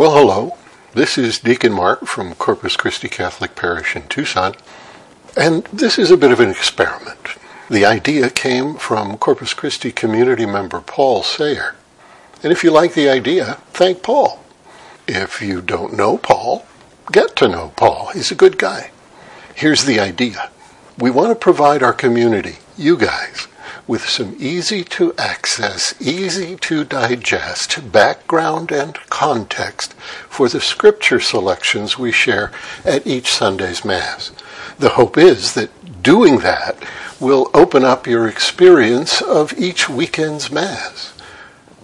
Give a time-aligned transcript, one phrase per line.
[0.00, 0.56] Well, hello.
[0.94, 4.54] This is Deacon Mark from Corpus Christi Catholic Parish in Tucson,
[5.36, 7.36] and this is a bit of an experiment.
[7.68, 11.76] The idea came from Corpus Christi community member Paul Sayer.
[12.42, 14.42] And if you like the idea, thank Paul.
[15.06, 16.64] If you don't know Paul,
[17.12, 18.08] get to know Paul.
[18.14, 18.92] He's a good guy.
[19.54, 20.48] Here's the idea.
[20.96, 23.48] We want to provide our community, you guys,
[23.90, 29.94] with some easy to access, easy to digest background and context
[30.28, 32.52] for the scripture selections we share
[32.84, 34.30] at each Sunday's Mass.
[34.78, 36.76] The hope is that doing that
[37.18, 41.12] will open up your experience of each weekend's Mass.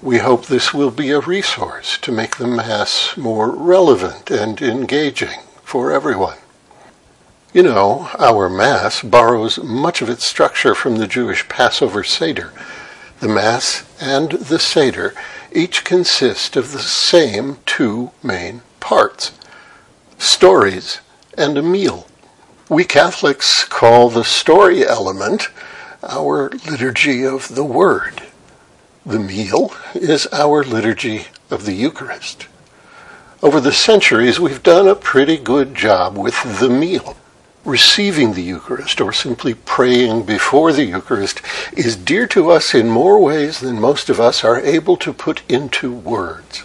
[0.01, 5.41] We hope this will be a resource to make the Mass more relevant and engaging
[5.65, 6.39] for everyone.
[7.57, 12.53] You know, our Mass borrows much of its structure from the Jewish Passover Seder.
[13.21, 15.15] The Mass and the Seder
[15.51, 19.33] each consist of the same two main parts
[20.19, 21.01] stories
[21.39, 22.07] and a meal.
[22.69, 25.49] We Catholics call the story element
[26.03, 28.25] our liturgy of the Word.
[29.07, 32.49] The meal is our liturgy of the Eucharist.
[33.43, 37.17] Over the centuries, we've done a pretty good job with the meal
[37.67, 41.43] receiving the Eucharist or simply praying before the Eucharist
[41.77, 45.43] is dear to us in more ways than most of us are able to put
[45.51, 46.63] into words.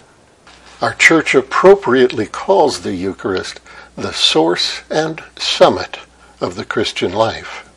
[0.80, 3.60] Our church appropriately calls the Eucharist
[3.96, 5.98] the source and summit
[6.40, 7.68] of the Christian life.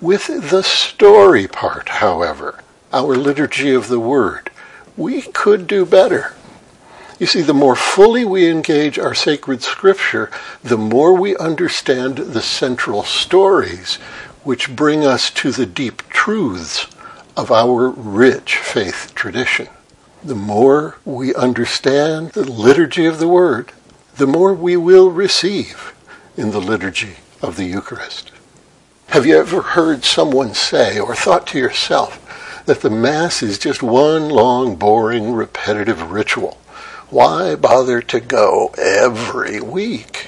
[0.00, 2.60] With the story part, however,
[2.92, 4.50] our liturgy of the Word,
[4.96, 6.34] we could do better.
[7.18, 10.30] You see, the more fully we engage our sacred scripture,
[10.62, 13.96] the more we understand the central stories
[14.44, 16.86] which bring us to the deep truths
[17.36, 19.68] of our rich faith tradition.
[20.22, 23.72] The more we understand the liturgy of the Word,
[24.16, 25.94] the more we will receive
[26.36, 28.30] in the liturgy of the Eucharist.
[29.08, 33.82] Have you ever heard someone say or thought to yourself that the Mass is just
[33.82, 36.58] one long, boring, repetitive ritual?
[37.10, 40.26] Why bother to go every week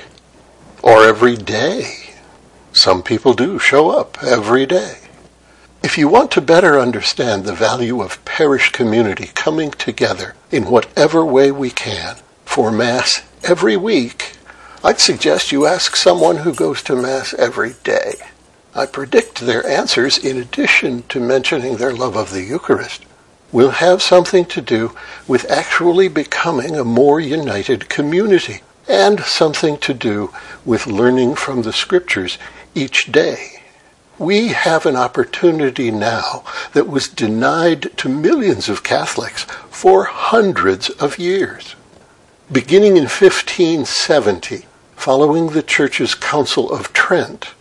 [0.83, 2.15] or every day?
[2.73, 4.97] Some people do show up every day.
[5.83, 11.25] If you want to better understand the value of parish community coming together in whatever
[11.25, 14.37] way we can for Mass every week,
[14.83, 18.15] I'd suggest you ask someone who goes to Mass every day.
[18.75, 23.05] I predict their answers, in addition to mentioning their love of the Eucharist,
[23.53, 24.95] will have something to do
[25.27, 30.33] with actually becoming a more united community and something to do
[30.65, 32.39] with learning from the scriptures
[32.75, 33.63] each day.
[34.19, 36.45] We have an opportunity now
[36.75, 41.75] that was denied to millions of Catholics for hundreds of years.
[42.53, 44.67] Beginning in 1570,
[44.97, 47.55] following the Church's Council of Trent,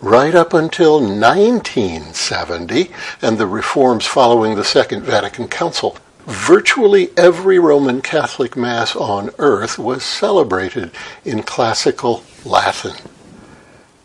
[0.00, 2.90] right up until 1970
[3.22, 5.96] and the reforms following the Second Vatican Council,
[6.26, 10.90] virtually every Roman Catholic Mass on earth was celebrated
[11.24, 12.96] in classical Latin.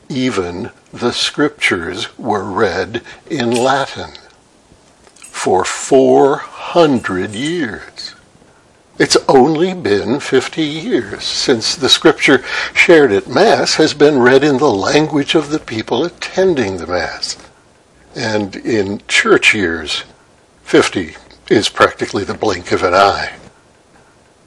[0.10, 4.12] Even the scriptures were read in Latin
[5.16, 8.01] for 400 years.
[9.00, 12.44] It's only been 50 years since the scripture
[12.74, 17.38] shared at Mass has been read in the language of the people attending the Mass.
[18.16, 20.04] And in church years,
[20.64, 21.16] 50
[21.50, 23.34] is practically the blink of an eye.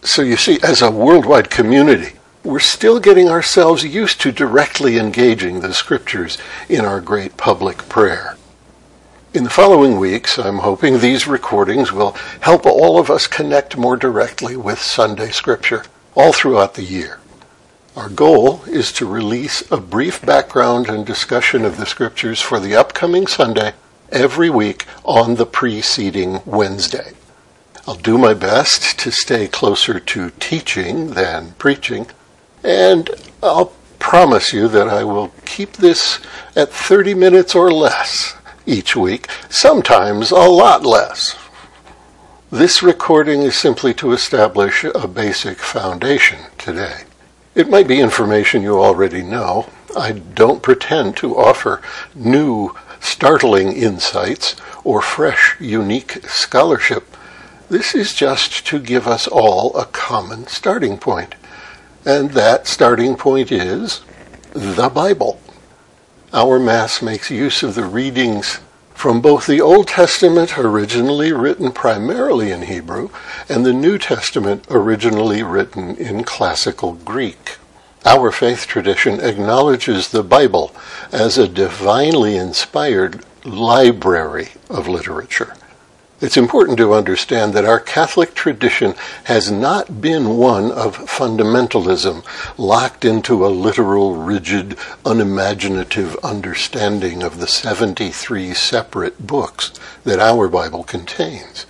[0.02, 2.12] So you see, as a worldwide community,
[2.44, 6.36] we're still getting ourselves used to directly engaging the scriptures
[6.68, 8.33] in our great public prayer.
[9.34, 12.12] In the following weeks, I'm hoping these recordings will
[12.42, 15.82] help all of us connect more directly with Sunday Scripture
[16.14, 17.18] all throughout the year.
[17.96, 22.76] Our goal is to release a brief background and discussion of the Scriptures for the
[22.76, 23.72] upcoming Sunday
[24.12, 27.14] every week on the preceding Wednesday.
[27.88, 32.06] I'll do my best to stay closer to teaching than preaching,
[32.62, 33.10] and
[33.42, 36.20] I'll promise you that I will keep this
[36.54, 41.36] at 30 minutes or less each week, sometimes a lot less.
[42.50, 47.02] This recording is simply to establish a basic foundation today.
[47.54, 49.68] It might be information you already know.
[49.96, 51.82] I don't pretend to offer
[52.14, 57.16] new, startling insights or fresh, unique scholarship.
[57.68, 61.34] This is just to give us all a common starting point.
[62.04, 64.02] And that starting point is
[64.52, 65.40] the Bible.
[66.34, 68.58] Our Mass makes use of the readings
[68.92, 73.10] from both the Old Testament, originally written primarily in Hebrew,
[73.48, 77.58] and the New Testament, originally written in classical Greek.
[78.04, 80.74] Our faith tradition acknowledges the Bible
[81.12, 85.54] as a divinely inspired library of literature.
[86.20, 88.94] It's important to understand that our Catholic tradition
[89.24, 92.24] has not been one of fundamentalism,
[92.56, 99.72] locked into a literal, rigid, unimaginative understanding of the 73 separate books
[100.04, 101.66] that our Bible contains.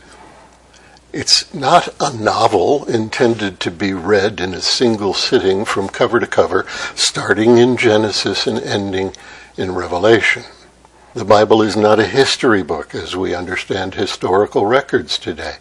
[1.10, 6.26] It's not a novel intended to be read in a single sitting from cover to
[6.26, 9.14] cover, starting in Genesis and ending
[9.56, 10.42] in Revelation.
[11.14, 15.58] The Bible is not a history book as we understand historical records today.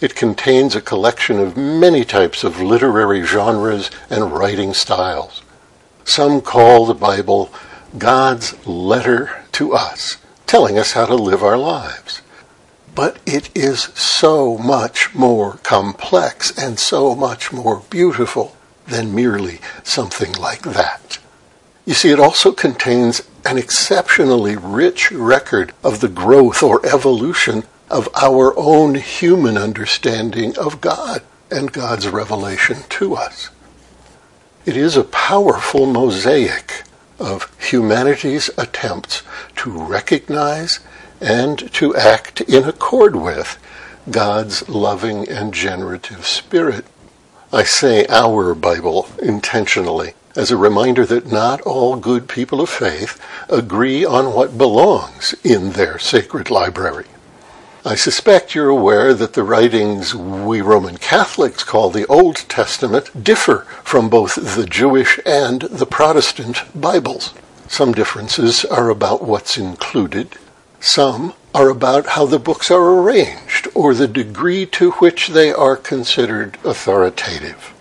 [0.00, 5.42] It contains a collection of many types of literary genres and writing styles.
[6.04, 7.52] Some call the Bible
[7.98, 12.22] God's letter to us, telling us how to live our lives.
[12.94, 18.56] But it is so much more complex and so much more beautiful
[18.86, 21.18] than merely something like that.
[21.84, 28.08] You see, it also contains an exceptionally rich record of the growth or evolution of
[28.14, 33.50] our own human understanding of God and God's revelation to us.
[34.64, 36.84] It is a powerful mosaic
[37.18, 39.22] of humanity's attempts
[39.56, 40.80] to recognize
[41.20, 43.58] and to act in accord with
[44.10, 46.86] God's loving and generative spirit.
[47.52, 53.20] I say our Bible intentionally as a reminder that not all good people of faith
[53.48, 57.06] agree on what belongs in their sacred library.
[57.86, 63.66] I suspect you're aware that the writings we Roman Catholics call the Old Testament differ
[63.82, 67.34] from both the Jewish and the Protestant Bibles.
[67.68, 70.38] Some differences are about what's included.
[70.80, 75.76] Some are about how the books are arranged or the degree to which they are
[75.76, 77.73] considered authoritative.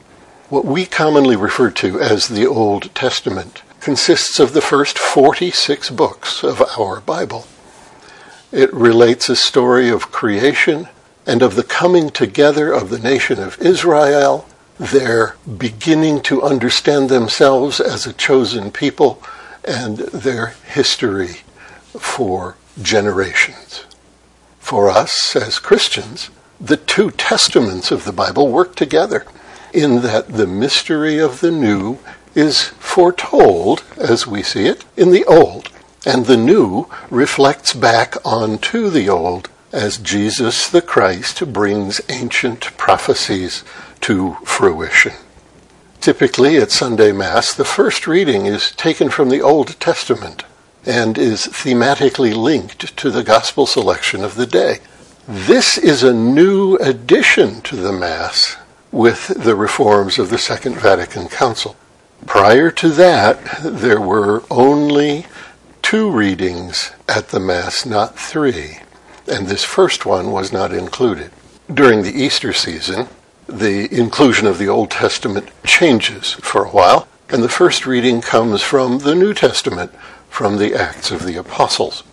[0.54, 6.44] What we commonly refer to as the Old Testament consists of the first 46 books
[6.44, 7.48] of our Bible.
[8.52, 10.90] It relates a story of creation
[11.26, 14.48] and of the coming together of the nation of Israel,
[14.78, 19.24] their beginning to understand themselves as a chosen people,
[19.66, 21.38] and their history
[21.98, 23.86] for generations.
[24.60, 26.30] For us as Christians,
[26.62, 29.26] the two testaments of the Bible work together
[29.74, 32.00] in that the mystery of the new
[32.36, 35.70] is foretold, as we see it, in the old,
[36.06, 43.64] and the new reflects back onto the old as Jesus the Christ brings ancient prophecies
[44.02, 45.14] to fruition.
[46.00, 50.44] Typically at Sunday Mass, the first reading is taken from the Old Testament
[50.86, 54.80] and is thematically linked to the gospel selection of the day.
[55.28, 58.58] This is a new addition to the Mass
[58.94, 61.76] with the reforms of the Second Vatican Council.
[62.28, 65.26] Prior to that, there were only
[65.82, 68.78] two readings at the Mass, not three,
[69.28, 71.32] and this first one was not included.
[71.74, 73.08] During the Easter season,
[73.48, 78.62] the inclusion of the Old Testament changes for a while, and the first reading comes
[78.62, 79.92] from the New Testament,
[80.30, 82.04] from the Acts of the Apostles.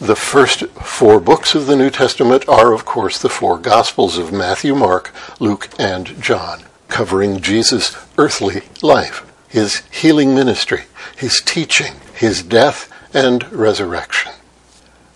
[0.00, 4.32] The first four books of the New Testament are, of course, the four Gospels of
[4.32, 10.84] Matthew, Mark, Luke, and John, covering Jesus' earthly life, his healing ministry,
[11.16, 14.32] his teaching, his death, and resurrection.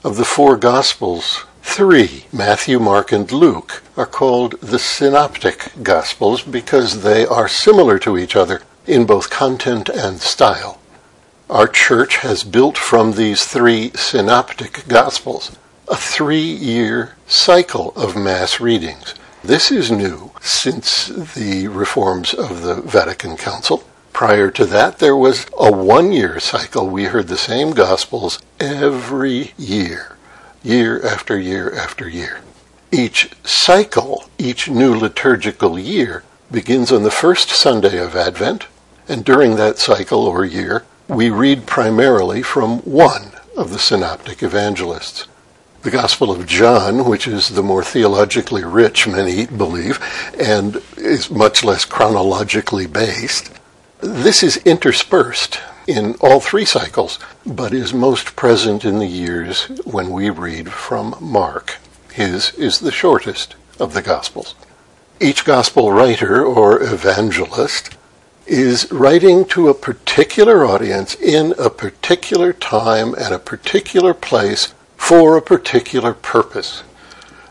[0.04, 7.02] Of the four Gospels, three, Matthew, Mark, and Luke, are called the Synoptic Gospels because
[7.02, 10.77] they are similar to each other in both content and style.
[11.50, 15.57] Our church has built from these three synoptic gospels
[15.88, 19.14] a three year cycle of mass readings.
[19.43, 23.83] This is new since the reforms of the Vatican Council.
[24.12, 26.87] Prior to that, there was a one year cycle.
[26.87, 30.19] We heard the same gospels every year,
[30.62, 32.43] year after year after year.
[32.93, 38.67] Each cycle, each new liturgical year, begins on the first Sunday of Advent,
[39.09, 45.26] and during that cycle or year, we read primarily from one of the synoptic evangelists.
[45.82, 50.00] The Gospel of John, which is the more theologically rich, many believe,
[50.38, 53.50] and is much less chronologically based,
[54.00, 60.10] this is interspersed in all three cycles, but is most present in the years when
[60.10, 61.78] we read from Mark.
[62.12, 64.54] His is the shortest of the Gospels.
[65.20, 67.96] Each Gospel writer or evangelist
[68.49, 75.37] is writing to a particular audience in a particular time and a particular place for
[75.37, 76.83] a particular purpose.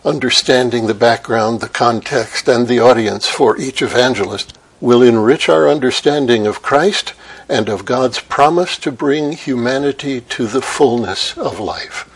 [0.04, 6.48] Understanding the background, the context, and the audience for each evangelist will enrich our understanding
[6.48, 7.14] of Christ
[7.48, 12.12] and of God's promise to bring humanity to the fullness of life.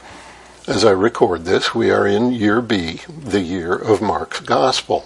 [0.67, 5.05] As I record this, we are in year B, the year of Mark's Gospel.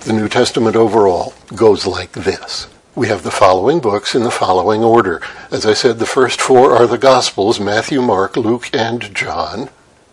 [0.00, 2.68] The New Testament overall goes like this.
[2.96, 5.20] We have the following books in the following order.
[5.50, 9.68] As I said, the first four are the Gospels Matthew, Mark, Luke, and John.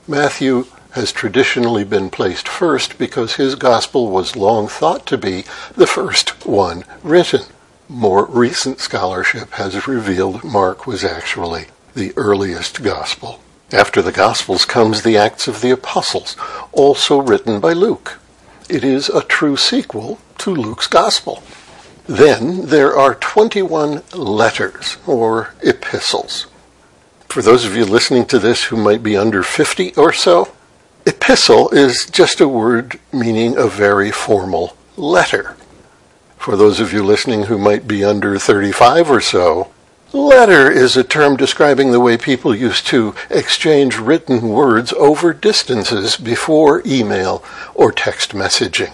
[0.05, 5.45] Matthew has traditionally been placed first because his Gospel was long thought to be
[5.77, 7.43] the first one written.
[7.87, 13.39] More recent scholarship has revealed Mark was actually the earliest Gospel.
[13.71, 16.35] After the Gospels comes the Acts of the Apostles,
[16.73, 18.19] also written by Luke.
[18.67, 21.43] It is a true sequel to Luke's Gospel.
[22.05, 26.47] Then there are 21 letters or epistles.
[27.29, 30.53] For those of you listening to this who might be under 50 or so,
[31.05, 35.55] epistle is just a word meaning a very formal letter.
[36.37, 39.71] For those of you listening who might be under 35 or so,
[40.13, 46.17] Letter is a term describing the way people used to exchange written words over distances
[46.17, 47.43] before email
[47.73, 48.93] or text messaging.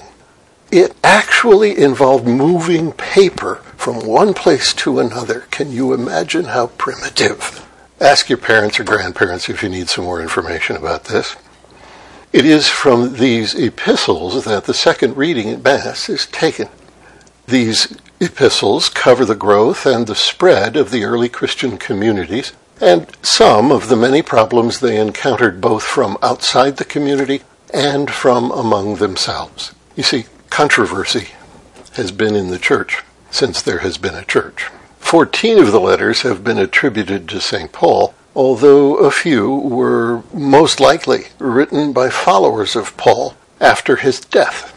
[0.72, 5.48] It actually involved moving paper from one place to another.
[5.50, 7.66] Can you imagine how primitive?
[8.00, 11.36] Ask your parents or grandparents if you need some more information about this.
[12.32, 16.70] It is from these epistles that the second reading at Mass is taken.
[17.48, 23.72] These epistles cover the growth and the spread of the early Christian communities and some
[23.72, 27.42] of the many problems they encountered both from outside the community
[27.74, 29.74] and from among themselves.
[29.96, 31.29] You see, controversy
[31.94, 34.70] has been in the church since there has been a church.
[34.98, 37.72] Fourteen of the letters have been attributed to St.
[37.72, 44.75] Paul, although a few were most likely written by followers of Paul after his death.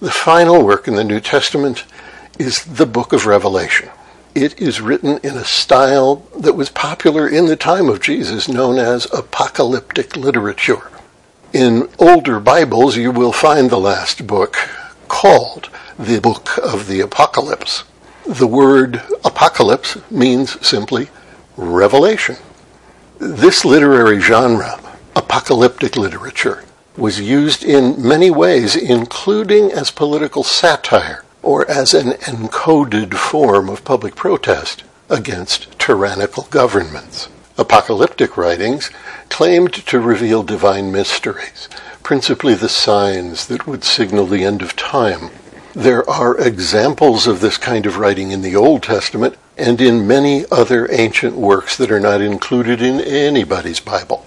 [0.00, 1.84] The final work in the New Testament
[2.38, 3.88] is the book of Revelation.
[4.34, 8.78] It is written in a style that was popular in the time of Jesus, known
[8.78, 10.90] as apocalyptic literature.
[11.56, 14.58] In older Bibles, you will find the last book
[15.08, 17.84] called the Book of the Apocalypse.
[18.26, 21.08] The word apocalypse means simply
[21.56, 22.36] revelation.
[23.18, 24.78] This literary genre,
[25.14, 26.62] apocalyptic literature,
[26.94, 33.82] was used in many ways, including as political satire or as an encoded form of
[33.82, 37.30] public protest against tyrannical governments.
[37.58, 38.90] Apocalyptic writings
[39.28, 41.68] claimed to reveal divine mysteries,
[42.02, 45.30] principally the signs that would signal the end of time.
[45.74, 50.44] There are examples of this kind of writing in the Old Testament and in many
[50.50, 54.24] other ancient works that are not included in anybody's Bible.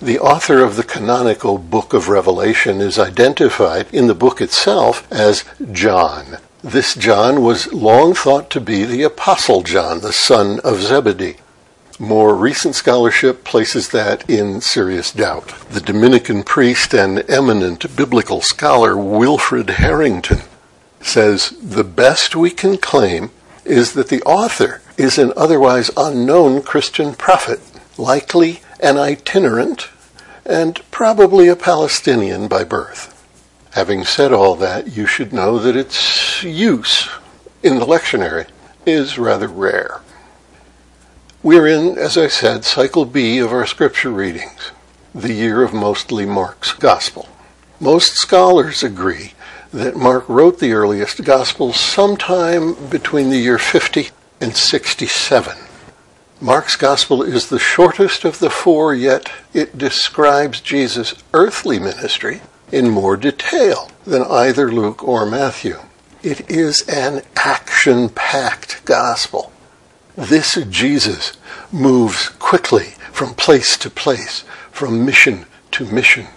[0.00, 5.44] The author of the canonical book of Revelation is identified in the book itself as
[5.72, 11.36] John, this John was long thought to be the Apostle John, the son of Zebedee.
[11.98, 15.48] More recent scholarship places that in serious doubt.
[15.70, 20.42] The Dominican priest and eminent biblical scholar Wilfrid Harrington
[21.00, 23.30] says the best we can claim
[23.64, 27.60] is that the author is an otherwise unknown Christian prophet,
[27.96, 29.88] likely an itinerant,
[30.44, 33.14] and probably a Palestinian by birth.
[33.72, 37.08] Having said all that, you should know that its use
[37.62, 38.46] in the lectionary
[38.84, 40.00] is rather rare.
[41.46, 44.72] We're in, as I said, cycle B of our scripture readings,
[45.14, 47.28] the year of mostly Mark's gospel.
[47.78, 49.32] Most scholars agree
[49.72, 54.08] that Mark wrote the earliest gospels sometime between the year 50
[54.40, 55.56] and 67.
[56.40, 62.40] Mark's gospel is the shortest of the four, yet it describes Jesus' earthly ministry
[62.72, 65.78] in more detail than either Luke or Matthew.
[66.24, 69.52] It is an action packed gospel.
[70.16, 71.34] This Jesus
[71.70, 76.28] moves quickly from place to place, from mission to mission.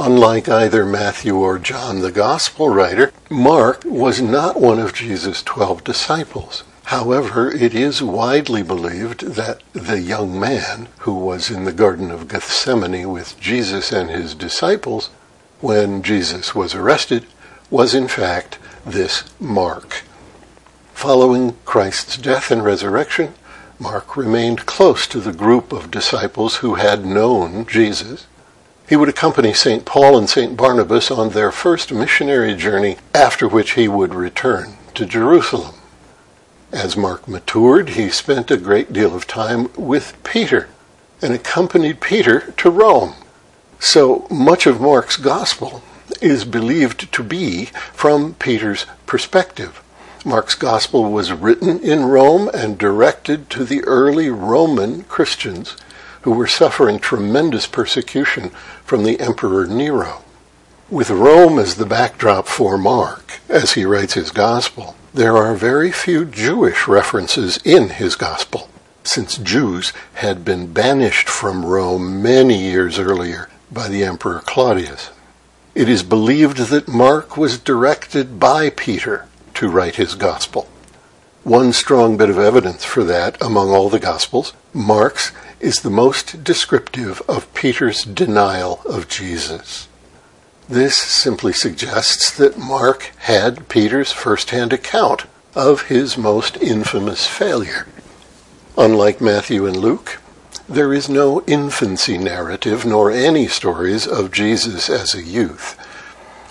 [0.00, 5.84] Unlike either Matthew or John, the gospel writer, Mark was not one of Jesus' twelve
[5.84, 6.64] disciples.
[6.86, 12.26] However, it is widely believed that the young man who was in the Garden of
[12.26, 15.10] Gethsemane with Jesus and his disciples
[15.60, 17.26] when Jesus was arrested
[17.70, 20.02] was in fact this Mark.
[20.94, 23.34] Following Christ's death and resurrection,
[23.78, 28.26] Mark remained close to the group of disciples who had known Jesus.
[28.88, 29.84] He would accompany St.
[29.84, 30.56] Paul and St.
[30.56, 35.74] Barnabas on their first missionary journey, after which he would return to Jerusalem.
[36.72, 40.68] As Mark matured, he spent a great deal of time with Peter
[41.20, 43.14] and accompanied Peter to Rome.
[43.78, 45.82] So much of Mark's gospel
[46.22, 49.83] is believed to be from Peter's perspective.
[50.26, 55.76] Mark's gospel was written in Rome and directed to the early Roman Christians
[56.22, 58.48] who were suffering tremendous persecution
[58.86, 60.24] from the Emperor Nero.
[60.88, 65.92] With Rome as the backdrop for Mark, as he writes his gospel, there are very
[65.92, 68.70] few Jewish references in his gospel,
[69.02, 75.10] since Jews had been banished from Rome many years earlier by the Emperor Claudius.
[75.74, 80.68] It is believed that Mark was directed by Peter to write his gospel.
[81.44, 86.42] One strong bit of evidence for that among all the gospels, Mark's is the most
[86.42, 89.88] descriptive of Peter's denial of Jesus.
[90.68, 97.86] This simply suggests that Mark had Peter's first-hand account of his most infamous failure.
[98.76, 100.20] Unlike Matthew and Luke,
[100.68, 105.78] there is no infancy narrative nor any stories of Jesus as a youth.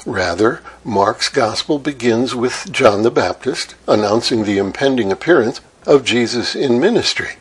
[0.05, 6.79] Rather, Mark's gospel begins with John the Baptist announcing the impending appearance of Jesus in
[6.79, 7.38] ministry.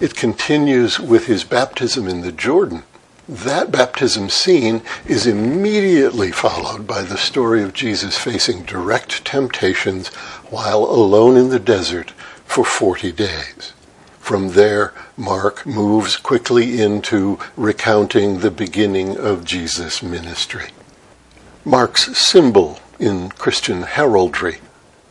[0.00, 2.82] It continues with his baptism in the Jordan.
[3.28, 10.08] That baptism scene is immediately followed by the story of Jesus facing direct temptations
[10.48, 12.10] while alone in the desert
[12.44, 13.72] for 40 days.
[14.18, 20.70] From there, Mark moves quickly into recounting the beginning of Jesus' ministry.
[21.64, 24.60] Mark's symbol in Christian heraldry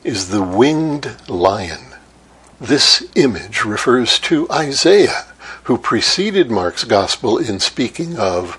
[0.03, 1.93] is the winged lion.
[2.59, 5.27] This image refers to Isaiah,
[5.65, 8.57] who preceded Mark's gospel in speaking of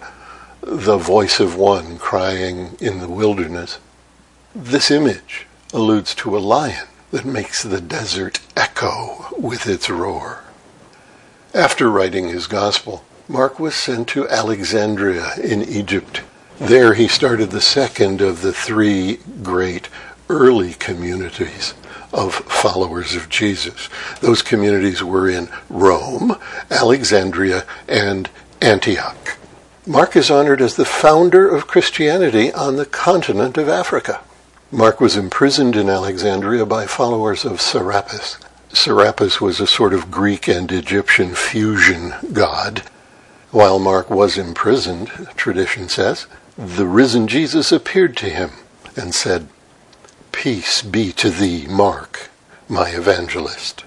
[0.62, 3.80] the voice of one crying in the wilderness.
[4.54, 10.44] This image alludes to a lion that makes the desert echo with its roar.
[11.52, 16.20] After writing his gospel, Mark was sent to Alexandria in Egypt.
[16.60, 19.88] There he started the second of the three great
[20.28, 21.72] early communities
[22.12, 23.88] of followers of Jesus.
[24.20, 26.36] Those communities were in Rome,
[26.70, 28.28] Alexandria, and
[28.60, 29.38] Antioch.
[29.86, 34.20] Mark is honored as the founder of Christianity on the continent of Africa.
[34.70, 38.36] Mark was imprisoned in Alexandria by followers of Serapis.
[38.70, 42.82] Serapis was a sort of Greek and Egyptian fusion god.
[43.50, 46.26] While Mark was imprisoned, tradition says,
[46.60, 48.50] the risen Jesus appeared to him
[48.94, 49.49] and said,
[50.30, 52.28] Peace be to thee, Mark,
[52.68, 53.84] my evangelist.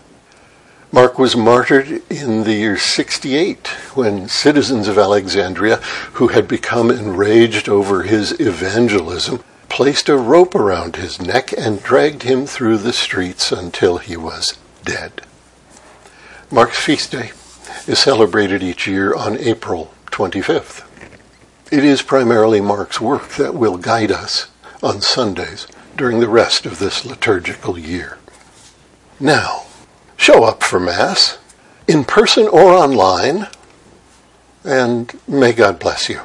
[0.92, 5.78] Mark was martyred in the year 68 when citizens of Alexandria,
[6.14, 12.24] who had become enraged over his evangelism, placed a rope around his neck and dragged
[12.24, 15.22] him through the streets until he was dead.
[16.50, 17.34] Mark's feast day
[17.86, 20.88] is celebrated each year on April 25th.
[21.74, 24.46] It is primarily Mark's work that will guide us
[24.84, 25.66] on Sundays
[25.98, 28.20] during the rest of this liturgical year.
[29.20, 29.64] Now,
[30.16, 31.40] show up for Mass,
[31.88, 33.48] in person or online,
[34.64, 36.22] and may God bless you.